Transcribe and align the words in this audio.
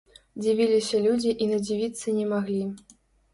Дзівіліся 0.43 1.01
людзі 1.03 1.33
і 1.45 1.49
надзівіцца 1.51 2.15
не 2.17 2.25
маглі. 2.33 2.65